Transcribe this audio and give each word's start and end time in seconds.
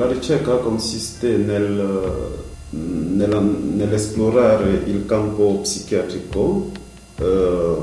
La 0.00 0.06
ricerca 0.06 0.56
consiste 0.56 1.36
nel, 1.36 2.38
nella, 2.70 3.38
nell'esplorare 3.38 4.80
il 4.86 5.04
campo 5.04 5.58
psichiatrico, 5.60 6.70
eh, 7.18 7.76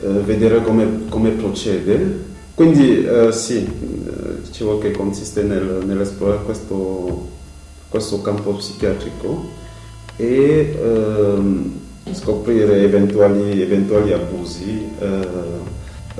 eh, 0.00 0.08
vedere 0.20 0.62
come, 0.62 1.06
come, 1.08 1.30
procede. 1.30 2.22
Quindi 2.54 3.04
eh, 3.04 3.32
sì, 3.32 3.64
eh, 3.64 4.42
dicevo 4.44 4.78
che 4.78 4.92
consiste 4.92 5.42
nel, 5.42 5.82
nell'esplorare 5.84 6.44
questo, 6.44 7.30
questo 7.88 8.22
campo 8.22 8.52
psichiatrico 8.52 9.48
e 10.16 10.78
ehm, 10.80 11.80
scoprire 12.12 12.80
eventuali, 12.82 13.60
eventuali 13.60 14.12
abusi 14.12 14.88
eh, 15.00 15.28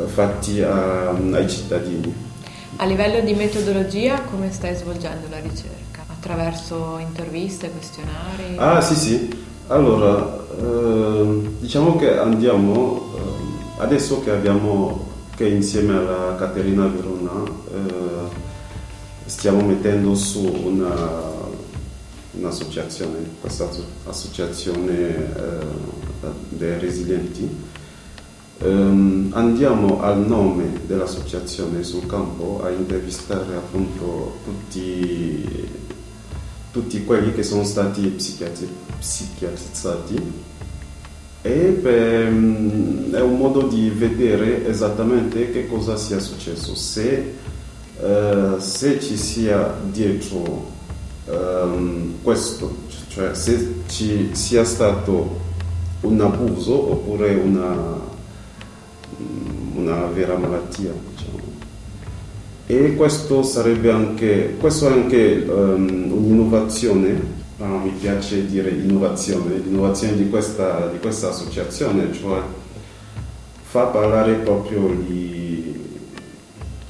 fatti 0.07 0.61
a, 0.61 1.11
ai 1.11 1.49
cittadini. 1.49 2.33
A 2.77 2.87
livello 2.87 3.21
di 3.21 3.35
metodologia 3.35 4.23
come 4.23 4.51
stai 4.51 4.75
svolgendo 4.75 5.29
la 5.31 5.39
ricerca? 5.39 6.05
Attraverso 6.09 6.99
interviste, 6.99 7.71
questionari? 7.71 8.57
Ah 8.57 8.81
sì 8.81 8.95
sì, 8.95 9.45
allora 9.69 10.45
eh, 10.59 11.51
diciamo 11.61 11.97
che 11.97 12.19
andiamo, 12.19 13.13
eh, 13.17 13.83
adesso 13.83 14.23
che 14.23 14.31
abbiamo, 14.31 15.09
che 15.37 15.47
insieme 15.47 15.97
alla 15.97 16.35
Caterina 16.37 16.87
Verona 16.87 17.43
eh, 17.45 18.29
stiamo 19.27 19.63
mettendo 19.63 20.15
su 20.15 20.45
una 20.45 21.33
un'associazione, 22.37 23.19
questa 23.41 23.69
associazione 24.07 24.99
eh, 24.99 25.67
dei 26.49 26.79
resilienti, 26.79 27.49
Um, 28.65 29.29
andiamo 29.35 30.01
al 30.01 30.27
nome 30.27 30.81
dell'associazione 30.87 31.83
sul 31.83 32.07
campo 32.07 32.63
a 32.65 32.71
intervistare 32.71 33.57
appunto 33.57 34.39
tutti, 34.43 35.69
tutti 36.73 37.05
quelli 37.05 37.35
che 37.35 37.43
sono 37.43 37.63
stati 37.63 38.01
psichiatri, 38.09 38.67
psichiatrizzati. 38.99 40.33
E 41.43 41.51
per, 41.83 42.27
um, 42.29 43.13
è 43.13 43.21
un 43.21 43.37
modo 43.37 43.67
di 43.67 43.91
vedere 43.91 44.67
esattamente 44.67 45.51
che 45.51 45.67
cosa 45.67 45.99
sia 45.99 46.19
successo, 46.19 46.75
se, 46.75 47.35
uh, 48.01 48.59
se 48.59 48.99
ci 48.99 49.19
sia 49.19 49.75
dietro 49.91 50.71
um, 51.27 52.15
questo, 52.23 52.77
cioè 53.09 53.35
se 53.35 53.83
ci 53.89 54.31
sia 54.33 54.65
stato 54.65 55.43
un 56.01 56.19
abuso 56.19 56.93
oppure 56.93 57.35
una 57.35 58.13
una 59.75 60.07
vera 60.07 60.37
malattia. 60.37 60.93
Diciamo. 61.11 61.35
E 62.67 62.95
questo 62.97 63.43
sarebbe 63.43 63.91
anche, 63.91 64.57
questo 64.59 64.89
è 64.89 64.93
anche 64.93 65.45
um, 65.47 66.13
un'innovazione, 66.13 67.21
ah, 67.59 67.67
mi 67.67 67.91
piace 67.91 68.47
dire 68.47 68.71
innovazione, 68.71 69.59
l'innovazione 69.59 70.17
di 70.17 70.31
questa, 70.31 70.89
di 70.91 70.99
questa 70.99 71.29
associazione, 71.29 72.11
cioè 72.15 72.41
fa 73.63 73.85
parlare 73.85 74.35
proprio 74.37 74.91
gli, 74.93 75.75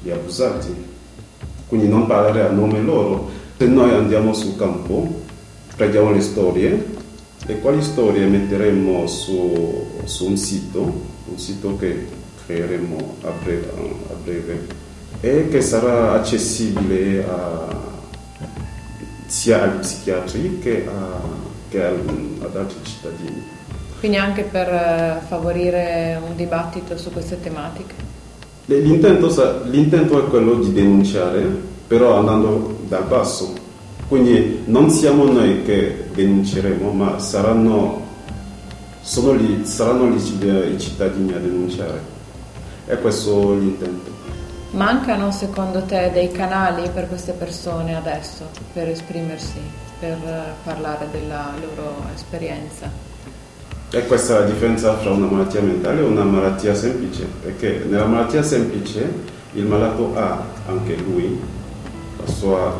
gli 0.00 0.11
abusati, 0.11 0.72
quindi 1.67 1.89
non 1.89 2.06
parlare 2.06 2.42
a 2.42 2.50
nome 2.50 2.80
loro. 2.80 3.28
Se 3.56 3.67
noi 3.67 3.91
andiamo 3.91 4.33
sul 4.33 4.56
campo, 4.56 5.22
prendiamo 5.77 6.12
le 6.12 6.20
storie 6.20 6.93
e 7.46 7.60
quali 7.60 7.82
storie 7.82 8.26
metteremo 8.26 9.06
su, 9.06 9.86
su 10.04 10.26
un 10.26 10.36
sito, 10.36 10.80
un 10.80 11.38
sito 11.38 11.76
che 11.76 12.06
creeremo 12.46 13.16
a 13.22 13.30
breve, 13.42 13.70
a 14.10 14.14
breve 14.22 14.66
e 15.20 15.48
che 15.48 15.60
sarà 15.60 16.12
accessibile 16.12 17.24
a, 17.24 17.82
sia 19.27 19.62
agli 19.62 19.78
psichiatri 19.78 20.58
che, 20.58 20.86
a, 20.86 21.20
che 21.68 21.84
ad 21.84 22.56
altri 22.56 22.77
cittadini. 22.83 23.42
Quindi 23.98 24.18
anche 24.18 24.42
per 24.42 24.68
eh, 24.68 25.20
favorire 25.27 26.20
un 26.27 26.36
dibattito 26.36 26.96
su 26.98 27.10
queste 27.10 27.40
tematiche? 27.40 27.94
L'intento, 28.66 29.62
l'intento 29.64 30.24
è 30.24 30.28
quello 30.28 30.56
di 30.56 30.72
denunciare, 30.72 31.42
però 31.86 32.18
andando 32.18 32.78
dal 32.86 33.04
basso. 33.04 33.64
Quindi 34.14 34.63
non 34.67 34.91
siamo 34.91 35.25
noi 35.25 35.64
che 35.64 36.05
denunceremo, 36.14 36.92
ma 36.92 37.19
saranno, 37.19 38.01
lì, 39.36 39.67
saranno 39.67 40.08
lì 40.08 40.73
i 40.73 40.79
cittadini 40.79 41.33
a 41.33 41.39
denunciare. 41.39 42.01
È 42.86 42.97
questo 43.01 43.55
l'intento. 43.55 44.13
Mancano 44.70 45.33
secondo 45.33 45.83
te 45.83 46.13
dei 46.13 46.30
canali 46.30 46.89
per 46.95 47.08
queste 47.08 47.33
persone 47.33 47.97
adesso 47.97 48.45
per 48.73 48.89
esprimersi, 48.89 49.58
per 49.98 50.17
parlare 50.63 51.08
della 51.11 51.52
loro 51.61 51.96
esperienza? 52.14 52.89
E 53.91 54.07
questa 54.07 54.36
è 54.36 54.41
la 54.42 54.46
differenza 54.46 54.95
tra 54.95 55.11
una 55.11 55.27
malattia 55.27 55.61
mentale 55.61 55.98
e 55.98 56.05
una 56.05 56.23
malattia 56.23 56.77
semplice, 56.77 57.27
perché 57.42 57.85
nella 57.89 58.07
malattia 58.07 58.45
semplice 58.45 59.13
il 59.55 59.64
malato 59.64 60.13
ha 60.14 60.41
anche 60.69 60.95
lui 60.98 61.63
il 62.27 62.33
suo 62.33 62.74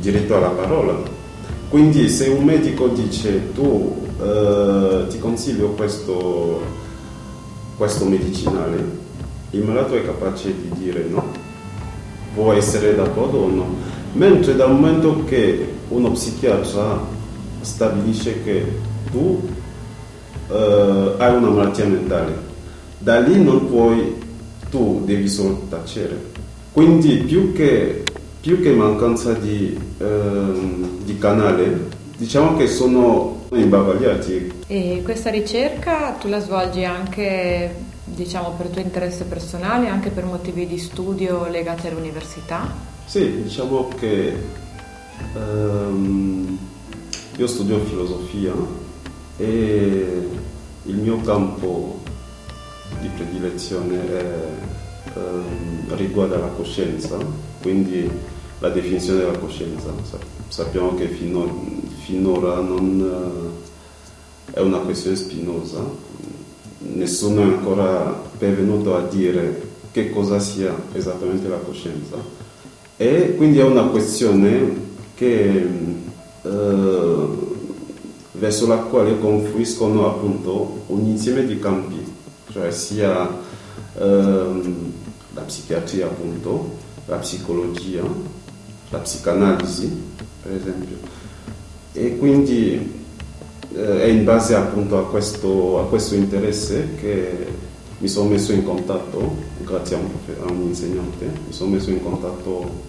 diritto 0.00 0.36
alla 0.36 0.48
parola. 0.48 1.16
Quindi 1.68 2.08
se 2.08 2.28
un 2.28 2.44
medico 2.44 2.88
dice 2.88 3.52
tu 3.52 4.06
eh, 4.20 5.06
ti 5.08 5.18
consiglio 5.18 5.68
questo, 5.70 6.62
questo 7.76 8.04
medicinale, 8.06 9.06
il 9.50 9.62
malato 9.62 9.94
è 9.94 10.04
capace 10.04 10.54
di 10.54 10.70
dire 10.78 11.06
no, 11.08 11.24
può 12.34 12.52
essere 12.52 12.94
d'accordo 12.94 13.38
o 13.38 13.48
no, 13.48 13.66
mentre 14.12 14.56
dal 14.56 14.70
momento 14.72 15.24
che 15.24 15.74
uno 15.88 16.10
psichiatra 16.12 17.16
stabilisce 17.60 18.42
che 18.42 18.64
tu 19.10 19.40
uh, 20.48 20.52
hai 21.16 21.34
una 21.34 21.48
malattia 21.48 21.86
mentale, 21.86 22.36
da 22.98 23.20
lì 23.20 23.42
non 23.42 23.68
puoi, 23.68 24.14
tu 24.70 25.02
devi 25.04 25.28
solo 25.28 25.62
tacere. 25.68 26.36
Quindi 26.72 27.16
più 27.18 27.52
che, 27.52 28.04
più 28.48 28.62
che 28.62 28.72
mancanza 28.72 29.34
di, 29.34 29.78
uh, 29.98 31.02
di 31.04 31.18
canale, 31.18 31.90
diciamo 32.16 32.56
che 32.56 32.66
sono 32.66 33.44
imbavagliati. 33.52 34.52
E 34.66 35.02
questa 35.04 35.28
ricerca 35.28 36.12
tu 36.12 36.28
la 36.28 36.40
svolgi 36.40 36.82
anche 36.82 37.74
diciamo 38.04 38.54
per 38.56 38.68
tuo 38.68 38.80
interesse 38.80 39.24
personale, 39.24 39.88
anche 39.88 40.08
per 40.08 40.24
motivi 40.24 40.66
di 40.66 40.78
studio 40.78 41.46
legati 41.46 41.88
all'università? 41.88 42.74
Sì, 43.04 43.42
diciamo 43.42 43.88
che 43.88 44.32
um, 45.34 46.58
io 47.36 47.46
studio 47.46 47.80
filosofia 47.80 48.54
e 49.36 50.26
il 50.84 50.96
mio 50.96 51.20
campo 51.20 52.00
di 52.98 53.08
predilezione 53.14 54.08
è, 54.08 54.24
um, 55.16 55.84
riguarda 55.96 56.38
la 56.38 56.46
coscienza, 56.46 57.18
quindi 57.60 58.36
la 58.58 58.68
definizione 58.70 59.20
della 59.20 59.38
coscienza. 59.38 59.88
Sappiamo 60.48 60.94
che 60.94 61.08
fino, 61.08 61.66
finora 62.04 62.60
non, 62.60 63.00
uh, 63.00 64.52
è 64.52 64.60
una 64.60 64.78
questione 64.78 65.16
spinosa, 65.16 65.80
nessuno 66.78 67.40
è 67.42 67.44
ancora 67.44 68.22
pervenuto 68.36 68.96
a 68.96 69.02
dire 69.02 69.66
che 69.90 70.10
cosa 70.10 70.38
sia 70.38 70.74
esattamente 70.92 71.48
la 71.48 71.56
coscienza 71.56 72.16
e 73.00 73.36
quindi 73.36 73.58
è 73.58 73.62
una 73.62 73.84
questione 73.84 74.86
che, 75.14 75.66
eh, 76.42 77.26
verso 78.32 78.66
la 78.66 78.76
quale 78.78 79.18
confluiscono 79.20 80.08
appunto 80.08 80.82
un 80.86 81.06
insieme 81.06 81.46
di 81.46 81.60
campi, 81.60 82.04
cioè 82.50 82.72
sia 82.72 83.28
eh, 83.96 84.60
la 85.32 85.40
psichiatria 85.42 86.06
appunto, 86.06 86.76
la 87.06 87.18
psicologia, 87.18 88.02
la 88.90 88.98
psicanalisi 88.98 90.02
per 90.42 90.52
esempio 90.52 90.96
e 91.92 92.16
quindi 92.16 92.96
eh, 93.74 94.02
è 94.02 94.06
in 94.06 94.24
base 94.24 94.54
appunto 94.54 94.98
a 94.98 95.06
questo, 95.08 95.80
a 95.80 95.86
questo, 95.86 96.14
interesse 96.14 96.94
che 96.94 97.46
mi 97.98 98.08
sono 98.08 98.30
messo 98.30 98.52
in 98.52 98.62
contatto, 98.62 99.36
grazie 99.62 99.96
a 99.96 99.98
un, 99.98 100.10
a 100.46 100.50
un 100.52 100.62
insegnante, 100.62 101.24
mi 101.24 101.52
sono 101.52 101.70
messo 101.70 101.90
in 101.90 102.02
contatto 102.02 102.86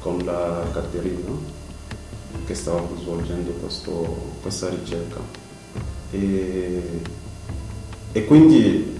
con 0.00 0.18
la 0.24 0.64
Caterina 0.72 1.30
che 2.44 2.54
stava 2.54 2.82
svolgendo 3.00 3.52
questo, 3.52 4.32
questa 4.42 4.68
ricerca. 4.68 5.20
E, 6.10 6.82
e, 8.12 8.24
quindi 8.24 8.98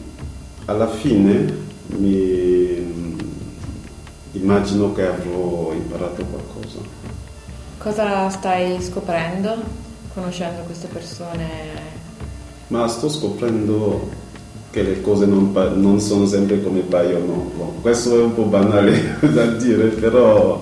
alla 0.66 0.88
fine 0.88 1.64
mi 1.98 2.94
immagino 4.32 4.92
che 4.92 5.06
avrò 5.06 5.65
imparato 5.96 6.25
qualcosa. 6.25 6.78
Cosa 7.78 8.28
stai 8.28 8.81
scoprendo 8.82 9.54
conoscendo 10.12 10.62
queste 10.62 10.88
persone? 10.88 11.48
Ma 12.69 12.87
sto 12.88 13.08
scoprendo 13.08 14.25
che 14.70 14.82
le 14.82 15.00
cose 15.00 15.25
non, 15.25 15.52
non 15.76 16.00
sono 16.00 16.26
sempre 16.26 16.62
come 16.62 16.81
paiono. 16.81 17.50
Questo 17.81 18.19
è 18.19 18.22
un 18.22 18.34
po' 18.34 18.44
banale 18.44 19.19
da 19.32 19.46
dire, 19.46 19.87
però 19.88 20.60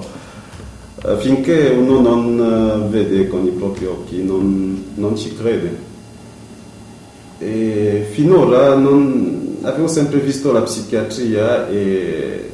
eh, 1.05 1.17
finché 1.19 1.69
uno 1.69 2.01
non 2.01 2.89
vede 2.91 3.27
con 3.27 3.45
i 3.45 3.51
propri 3.51 3.87
occhi 3.87 4.23
non, 4.23 4.93
non 4.95 5.17
ci 5.17 5.35
crede. 5.35 5.93
E 7.39 8.07
finora 8.13 8.75
non, 8.77 9.59
avevo 9.63 9.89
sempre 9.89 10.19
visto 10.21 10.53
la 10.53 10.63
psichiatria 10.63 11.69
e, 11.69 12.51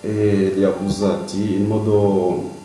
e 0.00 0.52
gli 0.56 0.62
accusati 0.62 1.54
in 1.54 1.66
modo 1.66 2.56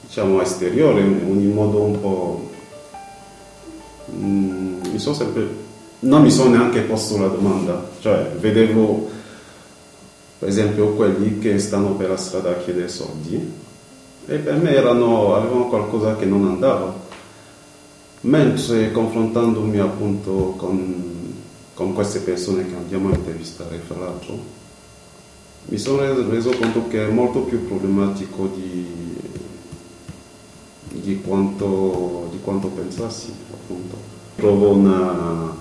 diciamo 0.00 0.40
esteriore, 0.40 1.00
in 1.00 1.52
modo 1.52 1.82
un 1.82 2.00
po'... 2.00 2.50
Mm, 4.12 4.80
mi 4.92 4.98
sono 4.98 5.14
sempre... 5.14 5.48
non 6.00 6.22
mi 6.22 6.30
sono 6.30 6.50
neanche 6.50 6.80
posto 6.80 7.18
la 7.18 7.28
domanda, 7.28 7.90
cioè 8.00 8.30
vedevo 8.38 9.08
per 10.38 10.48
esempio 10.48 10.90
quelli 10.90 11.38
che 11.38 11.58
stanno 11.58 11.94
per 11.94 12.10
la 12.10 12.16
strada 12.16 12.50
a 12.50 12.56
chiedere 12.56 12.88
soldi 12.88 13.64
e 14.26 14.36
per 14.36 14.56
me 14.56 14.74
erano, 14.74 15.34
avevano 15.34 15.68
qualcosa 15.68 16.16
che 16.16 16.24
non 16.24 16.46
andava. 16.46 17.04
Mentre 18.22 18.90
confrontandomi 18.90 19.78
appunto 19.78 20.54
con, 20.56 21.34
con 21.74 21.92
queste 21.92 22.20
persone 22.20 22.68
che 22.68 22.74
andiamo 22.74 23.10
a 23.10 23.14
intervistare, 23.14 23.80
fra 23.86 23.98
l'altro, 23.98 24.36
mi 25.68 25.78
sono 25.78 26.28
reso 26.28 26.50
conto 26.50 26.86
che 26.88 27.06
è 27.06 27.10
molto 27.10 27.40
più 27.40 27.66
problematico 27.66 28.48
di, 28.54 28.86
di, 30.90 31.20
quanto, 31.20 32.28
di 32.30 32.38
quanto 32.42 32.68
pensassi, 32.68 33.32
appunto. 33.52 33.96
Provo 34.36 34.70
una, 34.70 35.54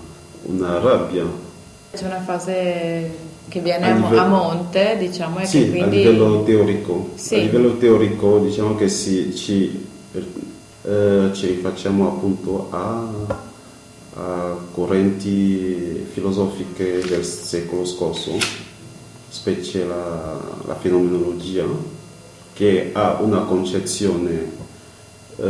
una 0.44 0.80
rabbia. 0.80 1.26
C'è 1.94 2.06
una 2.06 2.22
fase 2.22 3.34
che 3.48 3.60
viene 3.62 3.92
a, 3.92 3.96
livello, 3.96 4.20
a, 4.20 4.28
monte, 4.28 4.98
diciamo, 5.00 5.40
e 5.40 5.46
sì, 5.46 5.64
che 5.64 5.70
quindi... 5.70 6.06
a 6.06 6.10
livello 6.12 6.44
teorico. 6.44 7.10
Sì. 7.16 7.36
A 7.36 7.40
livello 7.40 7.78
teorico 7.78 8.40
diciamo 8.40 8.76
che 8.76 8.90
sì, 8.90 9.36
ci, 9.36 9.88
eh, 10.84 11.30
ci 11.34 11.48
rifacciamo 11.48 12.08
appunto 12.08 12.68
a, 12.70 13.08
a, 14.16 14.58
correnti 14.72 16.06
filosofiche 16.12 17.02
del 17.08 17.24
secolo 17.24 17.86
scorso, 17.86 18.32
specie 19.36 19.86
la, 19.86 20.40
la 20.66 20.76
fenomenologia, 20.76 21.66
che 22.54 22.92
ha 22.94 23.18
una 23.20 23.42
concezione 23.42 24.52
eh, 25.36 25.44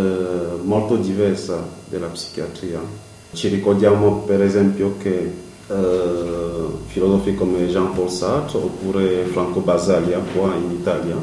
molto 0.63 0.95
diversa 0.95 1.63
della 1.87 2.07
psichiatria. 2.07 2.79
Ci 3.31 3.47
ricordiamo 3.49 4.23
per 4.25 4.41
esempio 4.41 4.95
che 4.97 5.33
eh, 5.67 6.65
filosofi 6.87 7.35
come 7.35 7.67
Jean-Paul 7.67 8.09
Sartre 8.09 8.57
oppure 8.57 9.25
Franco 9.25 9.59
Basaglia 9.59 10.19
qua 10.33 10.55
in 10.55 10.71
Italia 10.71 11.15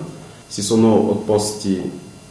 si 0.47 0.63
sono 0.63 1.11
opposti 1.11 1.91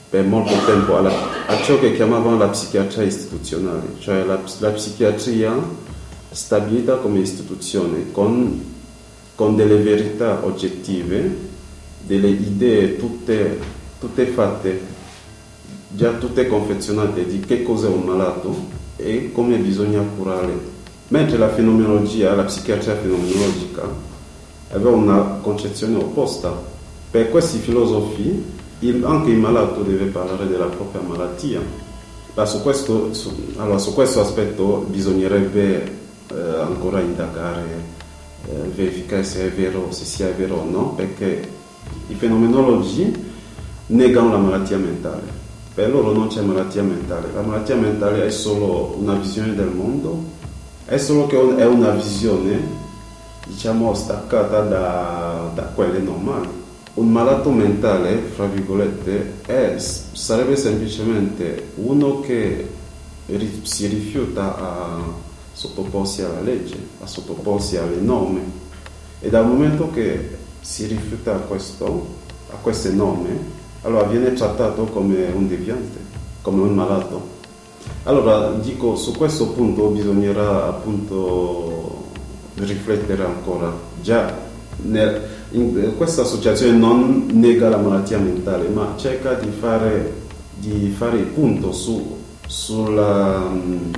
per 0.10 0.26
molto 0.26 0.54
tempo 0.66 0.96
alla, 0.96 1.12
a 1.48 1.62
ciò 1.62 1.78
che 1.80 1.94
chiamavano 1.94 2.38
la 2.38 2.48
psichiatria 2.48 3.04
istituzionale, 3.04 3.96
cioè 4.00 4.24
la, 4.24 4.40
la 4.60 4.70
psichiatria 4.70 5.54
stabilita 6.30 6.96
come 6.96 7.20
istituzione 7.20 8.12
con, 8.12 8.71
con, 9.36 9.56
delle 9.56 9.78
verità 9.78 10.46
oggettive, 10.46 11.50
delle 12.02 12.30
idee 12.30 12.98
tutte, 12.98 13.60
tutte 14.00 14.26
fatte, 14.28 14.82
già 15.90 16.14
tutte 16.14 16.48
confezionate 16.48 17.26
di 17.26 17.40
che 17.40 17.64
cos'è 17.64 17.88
un 17.88 18.04
malato 18.04 18.80
e 18.96 19.32
come 19.32 19.58
bisogna 19.58 20.02
curare 20.16 20.80
mentre 21.12 21.38
la 21.38 21.50
fenomenologia, 21.50 22.34
la 22.34 22.44
psichiatria 22.44 22.96
fenomenologica, 22.96 23.84
aveva 24.72 24.92
una 24.92 25.40
concezione 25.42 25.98
opposta. 25.98 26.70
Per 27.12 27.30
questi 27.30 27.58
filosofi 27.58 28.44
il, 28.80 29.04
anche 29.04 29.30
il 29.32 29.38
malato 29.38 29.82
deve 29.82 30.06
parlare 30.06 30.48
della 30.48 30.68
propria 30.68 31.02
malattia. 31.02 31.60
Su 32.46 32.62
questo, 32.62 33.14
su, 33.14 33.54
allora, 33.58 33.78
su 33.78 33.94
questo 33.94 34.22
aspetto 34.22 34.86
bisognerebbe 34.90 35.84
eh, 35.84 36.40
ancora 36.60 37.02
indagare, 37.02 38.00
verificare 38.74 39.24
se, 39.24 39.46
è 39.46 39.52
vero, 39.52 39.92
se 39.92 40.06
sia 40.06 40.32
vero 40.32 40.56
o 40.58 40.70
no, 40.70 40.94
perché 40.94 41.48
i 42.08 42.16
fenomenologi 42.16 43.14
negano 43.88 44.32
la 44.32 44.38
malattia 44.38 44.78
mentale. 44.78 45.40
Per 45.74 45.90
loro 45.90 46.12
non 46.12 46.28
c'è 46.28 46.42
malattia 46.42 46.84
mentale, 46.84 47.30
la 47.34 47.42
malattia 47.42 47.76
mentale 47.76 48.26
è 48.26 48.30
solo 48.30 48.96
una 48.98 49.14
visione 49.14 49.56
del 49.56 49.70
mondo 49.70 50.40
è 50.92 50.98
solo 50.98 51.26
che 51.26 51.38
è 51.38 51.66
una 51.66 51.92
visione, 51.92 52.60
diciamo, 53.48 53.94
staccata 53.94 54.60
da, 54.60 55.50
da 55.56 55.62
quelle 55.74 56.00
normali. 56.00 56.50
Un 56.96 57.10
malato 57.10 57.50
mentale, 57.50 58.18
fra 58.18 58.46
virgolette, 58.46 59.36
è, 59.46 59.78
sarebbe 59.78 60.58
semplicemente 60.58 61.70
uno 61.76 62.20
che 62.20 62.68
si 63.62 63.88
rifiuta 63.88 64.58
a 64.58 65.00
sottoporsi 65.62 66.24
alla 66.24 66.42
legge, 66.42 66.76
a 67.02 67.06
sottoporsi 67.06 67.78
alle 67.78 67.98
norme. 67.98 68.42
E 69.20 69.30
dal 69.30 69.46
momento 69.46 69.92
che 69.92 70.38
si 70.60 70.88
rifiuta 70.88 71.34
questo, 71.34 72.08
a 72.50 72.56
queste 72.56 72.90
norme, 72.90 73.60
allora 73.84 74.08
viene 74.08 74.34
trattato 74.34 74.86
come 74.86 75.28
un 75.28 75.48
deviante, 75.48 76.00
come 76.42 76.64
un 76.64 76.74
malato. 76.74 77.40
Allora, 78.04 78.54
dico, 78.54 78.96
su 78.96 79.16
questo 79.16 79.50
punto 79.50 79.90
bisognerà 79.90 80.68
appunto 80.68 82.06
riflettere 82.56 83.24
ancora. 83.24 83.72
Già, 84.02 84.36
nel, 84.78 85.22
in, 85.52 85.94
questa 85.96 86.24
associazione 86.24 86.76
non 86.76 87.28
nega 87.34 87.70
la 87.70 87.78
malattia 87.78 88.18
mentale, 88.18 88.68
ma 88.68 88.96
cerca 88.98 89.34
di 89.34 89.52
fare, 89.52 90.22
di 90.56 90.92
fare 90.98 91.20
il 91.20 91.26
punto 91.26 91.72
su, 91.72 92.18
sulla, 92.48 93.38
um, 93.48 93.92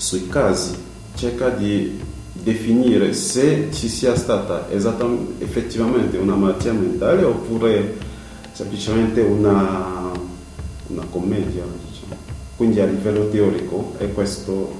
sui 0.00 0.28
casi, 0.28 0.74
cerca 1.14 1.50
di 1.50 2.00
definire 2.32 3.12
se 3.12 3.68
ci 3.70 3.86
sia 3.86 4.16
stata 4.16 4.66
effettivamente 4.70 6.16
una 6.16 6.34
malattia 6.34 6.72
mentale 6.72 7.22
oppure 7.22 7.98
semplicemente 8.52 9.20
una, 9.20 10.10
una 10.86 11.04
commedia. 11.10 11.64
Quindi 12.56 12.80
a 12.80 12.86
livello 12.86 13.28
teorico 13.28 13.92
è, 13.98 14.10
questo, 14.12 14.72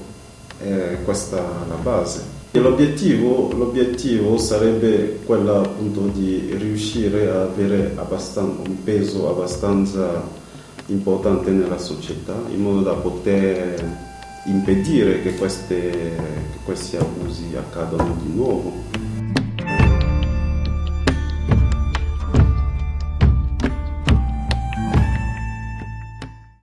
è 0.57 0.97
questa 1.05 1.37
la 1.67 1.75
base. 1.75 2.39
L'obiettivo, 2.53 3.51
l'obiettivo, 3.55 4.39
sarebbe 4.39 5.19
quello 5.23 5.61
appunto 5.61 6.07
di 6.07 6.55
riuscire 6.57 7.29
a 7.29 7.43
avere 7.43 7.95
un 7.95 8.83
peso 8.83 9.29
abbastanza 9.29 10.39
importante 10.87 11.51
nella 11.51 11.77
società 11.77 12.35
in 12.51 12.61
modo 12.61 12.81
da 12.81 12.93
poter 12.93 14.09
impedire 14.45 15.21
che, 15.21 15.35
queste, 15.35 15.89
che 15.89 16.57
questi 16.63 16.97
abusi 16.97 17.55
accadano 17.55 18.17
di 18.21 18.33
nuovo. 18.33 18.90